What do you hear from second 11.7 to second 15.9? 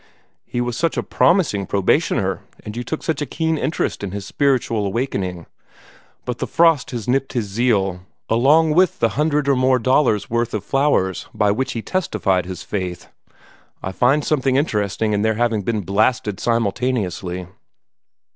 he testified his faith. I find something interesting in their having been